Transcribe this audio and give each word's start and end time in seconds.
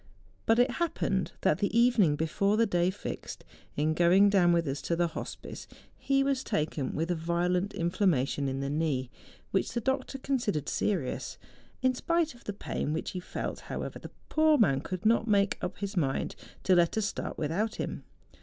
But 0.47 0.57
it 0.57 0.71
happened 0.71 1.33
that 1.41 1.59
the 1.59 1.77
evening 1.79 2.15
before 2.15 2.57
the 2.57 2.65
day 2.65 2.89
fixed, 2.89 3.45
in 3.75 3.93
going 3.93 4.31
down 4.31 4.51
with 4.51 4.67
us 4.67 4.81
to 4.81 4.95
the 4.95 5.09
hospice, 5.09 5.67
he 5.95 6.23
was 6.23 6.43
taken 6.43 6.95
with 6.95 7.11
a 7.11 7.15
violent 7.15 7.75
inflammation 7.75 8.47
in 8.49 8.61
the 8.61 8.69
knee, 8.71 9.11
which 9.51 9.73
the 9.73 9.79
doctor 9.79 10.17
consid¬ 10.17 10.55
ered 10.59 10.67
serious. 10.69 11.37
In 11.83 11.93
spite 11.93 12.33
of 12.33 12.45
the 12.45 12.51
pain 12.53 12.93
which 12.93 13.11
he 13.11 13.19
felt, 13.19 13.59
however, 13.69 13.99
the 13.99 14.09
poor 14.27 14.57
man 14.57 14.81
could 14.81 15.05
not 15.05 15.27
make 15.27 15.59
up 15.63 15.77
his 15.77 15.95
mind 15.95 16.35
to 16.63 16.73
let 16.73 16.97
us 16.97 17.05
start 17.05 17.37
without 17.37 17.75
him. 17.75 18.03